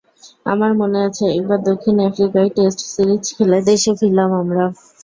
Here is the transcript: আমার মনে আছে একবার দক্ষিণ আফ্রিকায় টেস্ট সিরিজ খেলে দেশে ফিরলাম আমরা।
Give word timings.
আমার 0.45 0.71
মনে 0.81 0.99
আছে 1.07 1.25
একবার 1.31 1.59
দক্ষিণ 1.69 1.95
আফ্রিকায় 2.07 2.49
টেস্ট 2.55 2.79
সিরিজ 2.91 3.23
খেলে 3.35 3.59
দেশে 3.67 3.91
ফিরলাম 3.99 4.29
আমরা। 4.41 4.65